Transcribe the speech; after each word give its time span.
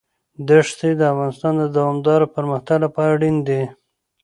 دښتې 0.47 0.89
د 0.99 1.01
افغانستان 1.13 1.53
د 1.59 1.63
دوامداره 1.77 2.27
پرمختګ 2.35 2.77
لپاره 2.85 3.11
اړین 3.17 3.37
دي. 3.47 3.61